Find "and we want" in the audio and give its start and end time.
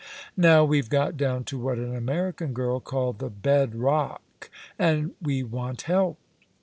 4.79-5.83